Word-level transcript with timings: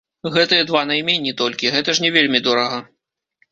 Гэтыя 0.37 0.63
два 0.69 0.81
найменні 0.91 1.35
толькі, 1.43 1.71
гэта 1.77 1.89
ж 1.99 2.07
не 2.09 2.13
вельмі 2.19 2.43
дорага. 2.51 2.83